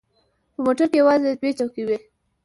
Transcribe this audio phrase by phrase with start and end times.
[0.53, 1.97] په موټر کې یوازې دوې چوکۍ وې.